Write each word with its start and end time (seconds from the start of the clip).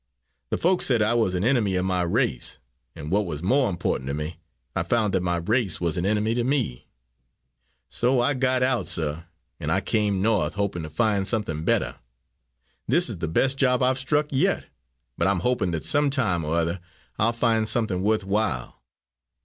The 0.49 0.57
folks 0.57 0.87
said 0.87 1.03
I 1.03 1.13
was 1.13 1.35
an 1.35 1.43
enemy 1.43 1.75
of 1.75 1.85
my 1.85 2.01
race, 2.01 2.57
and, 2.95 3.11
what 3.11 3.23
was 3.23 3.43
more 3.43 3.69
important 3.69 4.07
to 4.07 4.15
me, 4.15 4.37
I 4.75 4.81
found 4.81 5.13
that 5.13 5.21
my 5.21 5.35
race 5.35 5.79
was 5.79 5.95
an 5.95 6.07
enemy 6.07 6.33
to 6.33 6.43
me. 6.43 6.87
So 7.87 8.19
I 8.19 8.33
got 8.33 8.63
out, 8.63 8.87
suh, 8.87 9.21
and 9.59 9.71
I 9.71 9.79
came 9.79 10.19
No'th, 10.19 10.53
hoping 10.55 10.81
to 10.81 10.89
find 10.89 11.27
somethin' 11.27 11.63
better. 11.65 11.99
This 12.87 13.11
is 13.11 13.19
the 13.19 13.27
best 13.27 13.59
job 13.59 13.83
I've 13.83 13.99
struck 13.99 14.25
yet, 14.31 14.65
but 15.19 15.27
I'm 15.27 15.41
hoping 15.41 15.69
that 15.69 15.85
sometime 15.85 16.43
or 16.43 16.55
other 16.55 16.79
I'll 17.19 17.31
find 17.31 17.69
something 17.69 18.01
worth 18.01 18.23
while." 18.25 18.81